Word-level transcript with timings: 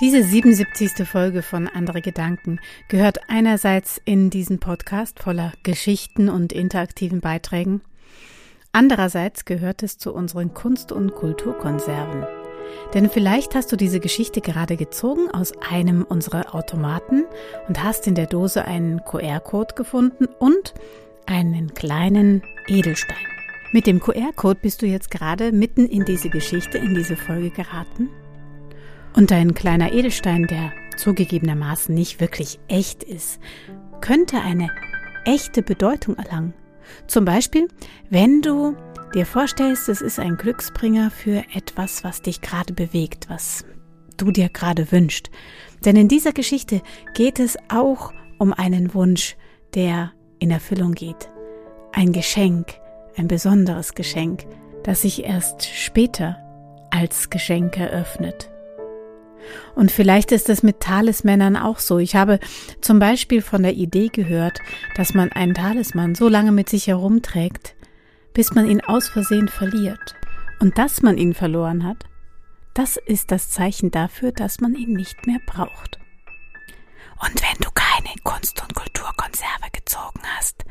Diese 0.00 0.24
77. 0.24 1.06
Folge 1.06 1.40
von 1.42 1.68
Andere 1.68 2.00
Gedanken 2.02 2.58
gehört 2.88 3.20
einerseits 3.28 4.00
in 4.04 4.28
diesen 4.28 4.58
Podcast 4.58 5.20
voller 5.20 5.52
Geschichten 5.62 6.28
und 6.28 6.52
interaktiven 6.52 7.20
Beiträgen. 7.20 7.80
Andererseits 8.72 9.44
gehört 9.44 9.84
es 9.84 9.96
zu 9.96 10.12
unseren 10.12 10.52
Kunst- 10.52 10.90
und 10.90 11.14
Kulturkonserven. 11.14 12.26
Denn 12.92 13.08
vielleicht 13.08 13.54
hast 13.54 13.70
du 13.70 13.76
diese 13.76 14.00
Geschichte 14.00 14.40
gerade 14.40 14.76
gezogen 14.76 15.30
aus 15.30 15.52
einem 15.70 16.02
unserer 16.02 16.56
Automaten 16.56 17.24
und 17.68 17.80
hast 17.80 18.08
in 18.08 18.16
der 18.16 18.26
Dose 18.26 18.64
einen 18.64 19.04
QR-Code 19.04 19.76
gefunden 19.76 20.26
und 20.40 20.74
einen 21.26 21.72
kleinen 21.72 22.42
Edelstein. 22.66 23.16
Mit 23.70 23.86
dem 23.86 24.00
QR-Code 24.00 24.58
bist 24.60 24.82
du 24.82 24.86
jetzt 24.86 25.12
gerade 25.12 25.52
mitten 25.52 25.86
in 25.86 26.04
diese 26.04 26.30
Geschichte, 26.30 26.78
in 26.78 26.96
diese 26.96 27.16
Folge 27.16 27.50
geraten 27.50 28.10
und 29.14 29.32
ein 29.32 29.54
kleiner 29.54 29.92
Edelstein, 29.92 30.46
der 30.46 30.72
zugegebenermaßen 30.96 31.94
nicht 31.94 32.20
wirklich 32.20 32.58
echt 32.68 33.02
ist, 33.02 33.40
könnte 34.00 34.40
eine 34.40 34.70
echte 35.24 35.62
Bedeutung 35.62 36.16
erlangen. 36.16 36.54
Zum 37.06 37.24
Beispiel, 37.24 37.68
wenn 38.10 38.42
du 38.42 38.76
dir 39.14 39.26
vorstellst, 39.26 39.88
es 39.88 40.00
ist 40.00 40.18
ein 40.18 40.36
Glücksbringer 40.36 41.10
für 41.10 41.44
etwas, 41.54 42.04
was 42.04 42.22
dich 42.22 42.40
gerade 42.40 42.74
bewegt, 42.74 43.30
was 43.30 43.64
du 44.16 44.30
dir 44.30 44.48
gerade 44.48 44.90
wünscht. 44.92 45.30
Denn 45.84 45.96
in 45.96 46.08
dieser 46.08 46.32
Geschichte 46.32 46.82
geht 47.14 47.38
es 47.38 47.56
auch 47.68 48.12
um 48.38 48.52
einen 48.52 48.94
Wunsch, 48.94 49.36
der 49.74 50.12
in 50.38 50.50
Erfüllung 50.50 50.92
geht. 50.92 51.30
Ein 51.92 52.12
Geschenk, 52.12 52.74
ein 53.16 53.28
besonderes 53.28 53.94
Geschenk, 53.94 54.44
das 54.82 55.02
sich 55.02 55.24
erst 55.24 55.64
später 55.64 56.36
als 56.90 57.30
Geschenk 57.30 57.78
eröffnet. 57.78 58.50
Und 59.74 59.90
vielleicht 59.90 60.32
ist 60.32 60.48
es 60.48 60.62
mit 60.62 60.80
Talismännern 60.80 61.56
auch 61.56 61.78
so. 61.78 61.98
Ich 61.98 62.16
habe 62.16 62.38
zum 62.80 62.98
Beispiel 62.98 63.42
von 63.42 63.62
der 63.62 63.74
Idee 63.74 64.08
gehört, 64.08 64.58
dass 64.96 65.14
man 65.14 65.32
einen 65.32 65.54
Talisman 65.54 66.14
so 66.14 66.28
lange 66.28 66.52
mit 66.52 66.68
sich 66.68 66.86
herumträgt, 66.86 67.74
bis 68.32 68.54
man 68.54 68.68
ihn 68.68 68.80
aus 68.80 69.08
Versehen 69.08 69.48
verliert. 69.48 70.14
Und 70.60 70.78
dass 70.78 71.02
man 71.02 71.18
ihn 71.18 71.34
verloren 71.34 71.84
hat, 71.84 72.04
das 72.74 72.96
ist 72.96 73.30
das 73.30 73.50
Zeichen 73.50 73.90
dafür, 73.90 74.32
dass 74.32 74.60
man 74.60 74.74
ihn 74.74 74.92
nicht 74.92 75.26
mehr 75.26 75.40
braucht. 75.46 75.98
Und 77.20 77.40
wenn 77.42 77.58
du 77.60 77.70
keine 77.72 78.14
Kunst- 78.24 78.60
und 78.60 78.74
Kulturkonserve 78.74 79.70
gezogen 79.72 80.20
hast, 80.36 80.64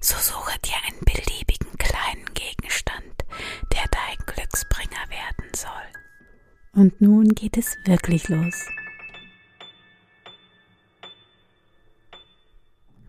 so 0.00 0.16
suche 0.16 0.58
dir 0.60 0.76
einen 0.86 1.00
beliebigen 1.00 1.76
kleinen 1.76 2.24
Gegenstand, 2.34 3.24
der 3.72 3.84
dein 3.90 4.26
Glücksbringer 4.26 5.10
werden 5.10 5.50
soll. 5.54 5.70
Und 6.78 7.00
nun 7.00 7.30
geht 7.30 7.58
es 7.58 7.76
wirklich 7.86 8.28
los. 8.28 8.68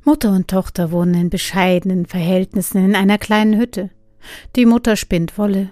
Mutter 0.04 0.32
und 0.32 0.48
Tochter 0.48 0.92
wohnen 0.92 1.14
in 1.14 1.30
bescheidenen 1.30 2.08
Verhältnissen 2.08 2.84
in 2.84 2.96
einer 2.96 3.20
kleinen 3.20 3.60
Hütte. 3.60 3.92
Die 4.56 4.66
Mutter 4.66 4.96
spinnt 4.96 5.38
Wolle. 5.38 5.70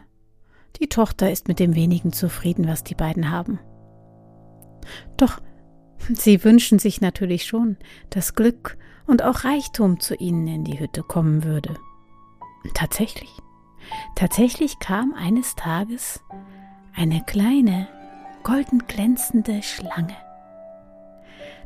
Die 0.79 0.89
Tochter 0.89 1.31
ist 1.31 1.47
mit 1.47 1.57
dem 1.57 1.73
wenigen 1.73 2.13
zufrieden, 2.13 2.67
was 2.67 2.83
die 2.83 2.93
beiden 2.93 3.31
haben. 3.31 3.57
Doch 5.17 5.41
sie 6.13 6.43
wünschen 6.43 6.77
sich 6.77 7.01
natürlich 7.01 7.45
schon, 7.45 7.77
dass 8.11 8.35
Glück 8.35 8.77
und 9.07 9.23
auch 9.23 9.43
Reichtum 9.43 9.99
zu 9.99 10.13
ihnen 10.13 10.47
in 10.47 10.65
die 10.65 10.79
Hütte 10.79 11.01
kommen 11.01 11.43
würde. 11.43 11.75
tatsächlich, 12.75 13.31
tatsächlich 14.15 14.77
kam 14.77 15.15
eines 15.15 15.55
Tages 15.55 16.21
eine 16.97 17.21
kleine, 17.23 17.87
golden 18.43 18.87
glänzende 18.87 19.61
Schlange. 19.61 20.15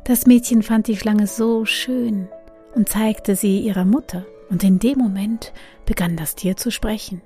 Das 0.04 0.26
Mädchen 0.26 0.62
fand 0.62 0.86
die 0.88 0.96
Schlange 0.96 1.26
so 1.26 1.64
schön 1.64 2.28
und 2.74 2.88
zeigte 2.88 3.34
sie 3.34 3.60
ihrer 3.60 3.84
Mutter, 3.84 4.26
und 4.50 4.62
in 4.62 4.78
dem 4.78 4.98
Moment 4.98 5.52
begann 5.86 6.16
das 6.16 6.34
Tier 6.34 6.58
zu 6.58 6.70
sprechen. 6.70 7.22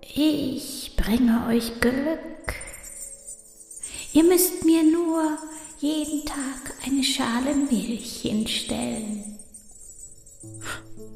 Ich 0.00 0.96
bringe 0.96 1.46
euch 1.48 1.78
Glück. 1.80 2.54
Ihr 4.14 4.24
müsst 4.24 4.64
mir 4.64 4.82
nur 4.82 5.22
jeden 5.78 6.24
Tag 6.24 6.74
eine 6.86 7.04
Schale 7.04 7.54
Milch 7.54 8.22
hinstellen. 8.22 9.38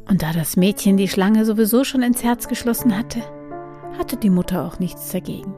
Und 0.07 0.23
da 0.23 0.35
das 0.35 0.57
Mädchen 0.57 0.99
die 0.99 1.09
Schlange 1.09 1.47
sowieso 1.47 1.85
schon 1.85 2.03
ins 2.03 2.23
Herz 2.23 2.47
geschlossen 2.47 2.97
hatte, 2.97 3.23
hatte 3.97 4.19
die 4.19 4.31
Mutter 4.31 4.67
auch 4.67 4.79
nichts 4.79 5.11
dagegen. 5.11 5.55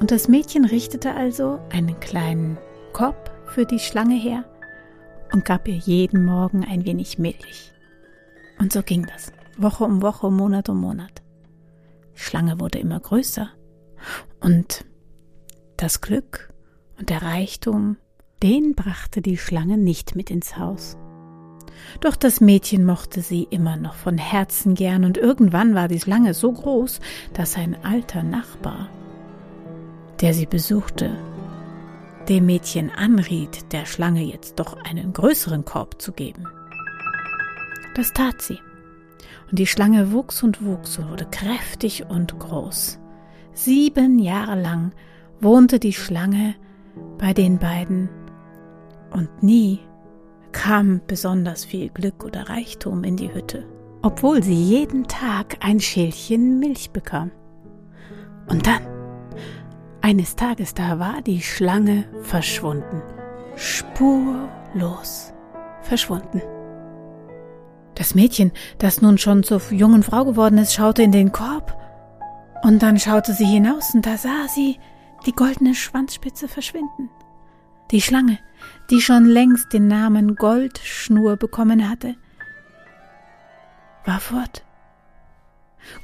Und 0.00 0.10
das 0.10 0.28
Mädchen 0.28 0.64
richtete 0.64 1.14
also 1.14 1.60
einen 1.70 1.98
kleinen 2.00 2.58
Korb 2.92 3.30
für 3.46 3.64
die 3.64 3.78
Schlange 3.78 4.16
her 4.16 4.44
und 5.32 5.44
gab 5.44 5.66
ihr 5.68 5.76
jeden 5.76 6.24
Morgen 6.24 6.64
ein 6.64 6.84
wenig 6.84 7.18
Milch. 7.18 7.72
Und 8.58 8.72
so 8.72 8.82
ging 8.82 9.06
das, 9.06 9.32
Woche 9.56 9.84
um 9.84 10.02
Woche, 10.02 10.30
Monat 10.30 10.68
um 10.68 10.80
Monat. 10.80 11.22
Die 12.14 12.20
Schlange 12.20 12.60
wurde 12.60 12.78
immer 12.78 13.00
größer 13.00 13.48
und 14.40 14.84
das 15.76 16.00
Glück 16.00 16.52
und 16.98 17.10
der 17.10 17.22
Reichtum, 17.22 17.96
den 18.42 18.74
brachte 18.74 19.22
die 19.22 19.38
Schlange 19.38 19.78
nicht 19.78 20.14
mit 20.14 20.30
ins 20.30 20.56
Haus. 20.56 20.96
Doch 22.00 22.16
das 22.16 22.40
Mädchen 22.40 22.84
mochte 22.84 23.20
sie 23.20 23.48
immer 23.50 23.76
noch 23.76 23.94
von 23.94 24.18
Herzen 24.18 24.74
gern 24.74 25.04
und 25.04 25.18
irgendwann 25.18 25.74
war 25.74 25.88
die 25.88 26.00
Schlange 26.00 26.34
so 26.34 26.52
groß, 26.52 27.00
dass 27.32 27.56
ein 27.56 27.76
alter 27.84 28.22
Nachbar 28.22 28.88
der 30.24 30.32
sie 30.32 30.46
besuchte, 30.46 31.10
dem 32.30 32.46
Mädchen 32.46 32.90
anriet, 32.90 33.70
der 33.74 33.84
Schlange 33.84 34.22
jetzt 34.22 34.58
doch 34.58 34.74
einen 34.82 35.12
größeren 35.12 35.66
Korb 35.66 36.00
zu 36.00 36.12
geben. 36.12 36.48
Das 37.94 38.14
tat 38.14 38.40
sie. 38.40 38.58
Und 39.50 39.58
die 39.58 39.66
Schlange 39.66 40.12
wuchs 40.12 40.42
und 40.42 40.64
wuchs 40.64 40.96
und 40.96 41.10
wurde 41.10 41.26
kräftig 41.30 42.06
und 42.08 42.38
groß. 42.38 42.98
Sieben 43.52 44.18
Jahre 44.18 44.58
lang 44.58 44.92
wohnte 45.42 45.78
die 45.78 45.92
Schlange 45.92 46.54
bei 47.18 47.34
den 47.34 47.58
beiden 47.58 48.08
und 49.10 49.42
nie 49.42 49.80
kam 50.52 51.02
besonders 51.06 51.66
viel 51.66 51.90
Glück 51.90 52.24
oder 52.24 52.48
Reichtum 52.48 53.04
in 53.04 53.18
die 53.18 53.34
Hütte, 53.34 53.68
obwohl 54.00 54.42
sie 54.42 54.54
jeden 54.54 55.06
Tag 55.06 55.58
ein 55.60 55.80
Schälchen 55.80 56.60
Milch 56.60 56.92
bekam. 56.92 57.30
Und 58.46 58.66
dann 58.66 58.93
eines 60.04 60.36
Tages 60.36 60.74
da 60.74 60.98
war 60.98 61.22
die 61.22 61.40
Schlange 61.40 62.04
verschwunden. 62.24 63.00
Spurlos 63.56 65.32
verschwunden. 65.80 66.42
Das 67.94 68.14
Mädchen, 68.14 68.52
das 68.76 69.00
nun 69.00 69.16
schon 69.16 69.44
zur 69.44 69.62
jungen 69.70 70.02
Frau 70.02 70.26
geworden 70.26 70.58
ist, 70.58 70.74
schaute 70.74 71.02
in 71.02 71.10
den 71.10 71.32
Korb. 71.32 71.74
Und 72.62 72.82
dann 72.82 72.98
schaute 72.98 73.32
sie 73.32 73.46
hinaus 73.46 73.94
und 73.94 74.04
da 74.04 74.18
sah 74.18 74.46
sie 74.46 74.78
die 75.24 75.32
goldene 75.32 75.74
Schwanzspitze 75.74 76.48
verschwinden. 76.48 77.08
Die 77.90 78.02
Schlange, 78.02 78.38
die 78.90 79.00
schon 79.00 79.24
längst 79.24 79.72
den 79.72 79.88
Namen 79.88 80.36
Goldschnur 80.36 81.38
bekommen 81.38 81.88
hatte, 81.88 82.14
war 84.04 84.20
fort. 84.20 84.63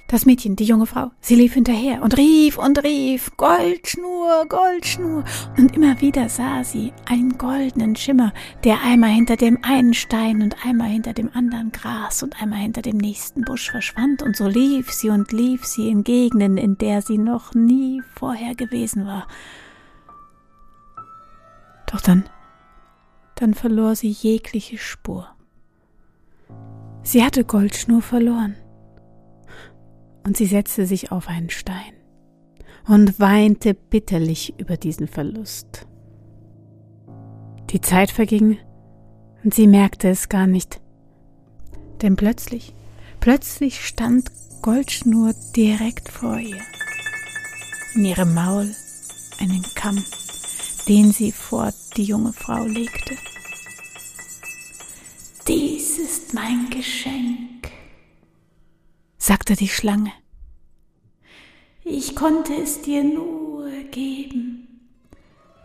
Das 0.08 0.26
Mädchen, 0.26 0.56
die 0.56 0.64
junge 0.64 0.86
Frau, 0.86 1.12
sie 1.20 1.36
lief 1.36 1.54
hinterher 1.54 2.02
und 2.02 2.16
rief 2.16 2.58
und 2.58 2.82
rief 2.82 3.30
Goldschnur, 3.36 4.44
Goldschnur, 4.48 5.22
und 5.56 5.76
immer 5.76 6.00
wieder 6.00 6.28
sah 6.28 6.64
sie 6.64 6.92
einen 7.06 7.38
goldenen 7.38 7.94
Schimmer, 7.94 8.32
der 8.64 8.82
einmal 8.82 9.10
hinter 9.10 9.36
dem 9.36 9.58
einen 9.62 9.94
Stein 9.94 10.42
und 10.42 10.56
einmal 10.66 10.88
hinter 10.88 11.12
dem 11.12 11.30
anderen 11.32 11.70
Gras 11.70 12.24
und 12.24 12.42
einmal 12.42 12.58
hinter 12.58 12.82
dem 12.82 12.96
nächsten 12.96 13.42
Busch 13.42 13.70
verschwand, 13.70 14.22
und 14.22 14.36
so 14.36 14.48
lief 14.48 14.90
sie 14.90 15.10
und 15.10 15.30
lief 15.30 15.64
sie 15.64 15.88
in 15.88 16.02
Gegenden, 16.02 16.56
in 16.56 16.76
der 16.76 17.02
sie 17.02 17.18
noch 17.18 17.54
nie 17.54 18.02
vorher 18.16 18.56
gewesen 18.56 19.06
war. 19.06 19.28
Doch 21.86 22.00
dann, 22.00 22.24
dann 23.36 23.54
verlor 23.54 23.94
sie 23.94 24.10
jegliche 24.10 24.78
Spur. 24.78 25.28
Sie 27.04 27.24
hatte 27.24 27.44
Goldschnur 27.44 28.02
verloren 28.02 28.56
und 30.24 30.36
sie 30.36 30.46
setzte 30.46 30.86
sich 30.86 31.12
auf 31.12 31.28
einen 31.28 31.50
Stein 31.50 31.92
und 32.86 33.20
weinte 33.20 33.74
bitterlich 33.74 34.54
über 34.58 34.76
diesen 34.76 35.08
Verlust. 35.08 35.86
Die 37.70 37.80
Zeit 37.80 38.10
verging 38.10 38.58
und 39.44 39.54
sie 39.54 39.66
merkte 39.66 40.08
es 40.08 40.28
gar 40.28 40.46
nicht, 40.46 40.80
denn 42.02 42.16
plötzlich, 42.16 42.74
plötzlich 43.20 43.84
stand 43.84 44.30
Goldschnur 44.62 45.34
direkt 45.56 46.08
vor 46.08 46.38
ihr. 46.38 46.60
In 47.94 48.04
ihrem 48.04 48.34
Maul 48.34 48.74
einen 49.40 49.64
Kamm, 49.74 50.04
den 50.88 51.12
sie 51.12 51.32
vor 51.32 51.72
die 51.96 52.04
junge 52.04 52.32
Frau 52.32 52.64
legte. 52.64 53.16
Dies 55.48 55.98
ist 55.98 56.34
mein 56.34 56.68
Geschenk, 56.70 57.69
sagte 59.30 59.54
die 59.54 59.68
Schlange. 59.68 60.10
Ich 61.84 62.16
konnte 62.16 62.52
es 62.52 62.82
dir 62.82 63.04
nur 63.04 63.70
geben, 63.92 64.66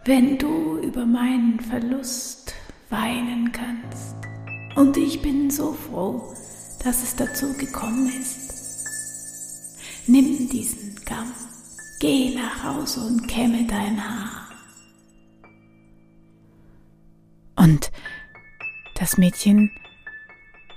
wenn 0.05 0.37
du 0.37 0.77
über 0.77 1.03
meinen 1.07 1.59
Verlust 1.59 2.53
weinen 2.91 3.51
kannst. 3.51 4.17
Und 4.75 4.95
ich 4.97 5.19
bin 5.23 5.49
so 5.49 5.73
froh, 5.73 6.31
dass 6.83 7.01
es 7.01 7.15
dazu 7.15 7.57
gekommen 7.57 8.07
ist. 8.21 8.85
Nimm 10.05 10.47
diesen 10.47 11.03
Kamm, 11.03 11.31
geh 11.99 12.35
nach 12.35 12.63
Hause 12.63 12.99
und 12.99 13.27
kämme 13.27 13.65
dein 13.65 13.97
Haar. 13.97 14.47
Und 17.55 17.91
das 18.93 19.17
Mädchen 19.17 19.71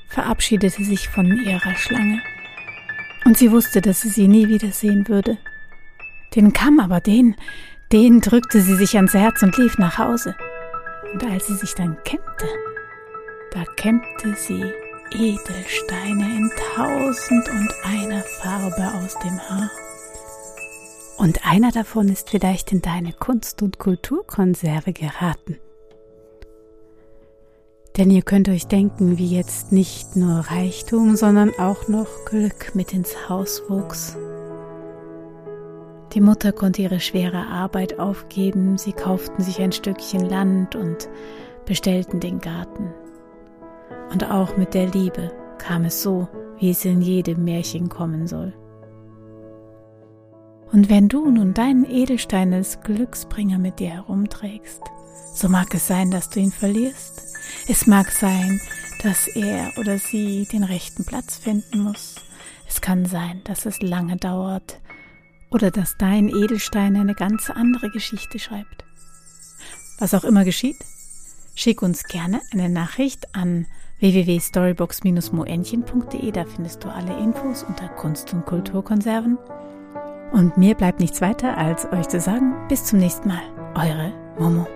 verabschiedete 0.08 0.82
sich 0.82 1.06
von 1.10 1.26
ihrer 1.44 1.74
Schlange. 1.74 2.22
Und 3.28 3.36
sie 3.36 3.52
wusste, 3.52 3.82
dass 3.82 4.00
sie 4.00 4.08
sie 4.08 4.26
nie 4.26 4.48
wiedersehen 4.48 5.06
würde. 5.06 5.36
Den 6.34 6.54
Kamm 6.54 6.80
aber, 6.80 7.02
den, 7.02 7.36
den 7.92 8.22
drückte 8.22 8.62
sie 8.62 8.74
sich 8.74 8.96
ans 8.96 9.12
Herz 9.12 9.42
und 9.42 9.54
lief 9.58 9.76
nach 9.76 9.98
Hause. 9.98 10.34
Und 11.12 11.22
als 11.24 11.46
sie 11.46 11.56
sich 11.56 11.74
dann 11.74 11.98
kämmte, 12.04 12.46
da 13.52 13.64
kämmte 13.76 14.34
sie 14.34 14.64
Edelsteine 15.12 16.38
in 16.38 16.50
tausend 16.74 17.50
und 17.50 17.70
einer 17.84 18.22
Farbe 18.22 18.94
aus 18.96 19.14
dem 19.18 19.38
Haar. 19.38 19.70
Und 21.18 21.46
einer 21.46 21.70
davon 21.70 22.08
ist 22.08 22.30
vielleicht 22.30 22.72
in 22.72 22.80
deine 22.80 23.12
Kunst- 23.12 23.60
und 23.60 23.78
Kulturkonserve 23.78 24.94
geraten. 24.94 25.58
Denn 27.98 28.10
ihr 28.10 28.22
könnt 28.22 28.48
euch 28.48 28.68
denken, 28.68 29.18
wie 29.18 29.26
jetzt 29.26 29.72
nicht 29.72 30.14
nur 30.14 30.38
Reichtum, 30.38 31.16
sondern 31.16 31.50
auch 31.58 31.88
noch 31.88 32.06
Glück 32.26 32.74
mit 32.74 32.94
ins 32.94 33.28
Haus 33.28 33.62
wuchs. 33.68 34.16
Die 36.12 36.20
Mutter 36.20 36.52
konnte 36.52 36.82
ihre 36.82 37.00
schwere 37.00 37.48
Arbeit 37.48 37.98
aufgeben, 37.98 38.78
sie 38.78 38.92
kauften 38.92 39.42
sich 39.42 39.60
ein 39.60 39.72
Stückchen 39.72 40.24
Land 40.24 40.76
und 40.76 41.08
bestellten 41.66 42.20
den 42.20 42.38
Garten. 42.38 42.94
Und 44.12 44.30
auch 44.30 44.56
mit 44.56 44.74
der 44.74 44.86
Liebe 44.86 45.32
kam 45.58 45.84
es 45.84 46.00
so, 46.00 46.28
wie 46.60 46.70
es 46.70 46.84
in 46.84 47.02
jedem 47.02 47.44
Märchen 47.44 47.88
kommen 47.88 48.28
soll. 48.28 48.54
Und 50.70 50.88
wenn 50.88 51.08
du 51.08 51.30
nun 51.30 51.52
deinen 51.52 51.84
Edelstein 51.84 52.54
als 52.54 52.80
Glücksbringer 52.80 53.58
mit 53.58 53.80
dir 53.80 53.90
herumträgst, 53.90 54.82
so 55.34 55.48
mag 55.48 55.74
es 55.74 55.88
sein, 55.88 56.10
dass 56.10 56.30
du 56.30 56.40
ihn 56.40 56.52
verlierst. 56.52 57.37
Es 57.70 57.86
mag 57.86 58.10
sein, 58.10 58.62
dass 59.02 59.28
er 59.28 59.72
oder 59.78 59.98
sie 59.98 60.48
den 60.50 60.64
rechten 60.64 61.04
Platz 61.04 61.36
finden 61.36 61.80
muss. 61.80 62.14
Es 62.66 62.80
kann 62.80 63.04
sein, 63.04 63.42
dass 63.44 63.66
es 63.66 63.82
lange 63.82 64.16
dauert, 64.16 64.80
oder 65.50 65.70
dass 65.70 65.98
dein 65.98 66.28
Edelstein 66.28 66.96
eine 66.96 67.14
ganz 67.14 67.50
andere 67.50 67.90
Geschichte 67.90 68.38
schreibt. 68.38 68.86
Was 69.98 70.14
auch 70.14 70.24
immer 70.24 70.44
geschieht, 70.44 70.78
schick 71.54 71.82
uns 71.82 72.04
gerne 72.04 72.40
eine 72.52 72.70
Nachricht 72.70 73.34
an 73.34 73.66
www.storybox-moentchen.de, 74.00 76.32
da 76.32 76.46
findest 76.46 76.84
du 76.84 76.88
alle 76.88 77.18
Infos 77.18 77.64
unter 77.64 77.88
Kunst- 77.88 78.32
und 78.32 78.46
Kulturkonserven. 78.46 79.36
Und 80.32 80.56
mir 80.56 80.74
bleibt 80.74 81.00
nichts 81.00 81.20
weiter, 81.20 81.58
als 81.58 81.84
euch 81.92 82.08
zu 82.08 82.18
sagen, 82.20 82.66
bis 82.68 82.84
zum 82.84 82.98
nächsten 82.98 83.28
Mal, 83.28 83.42
eure 83.74 84.14
Momo. 84.38 84.66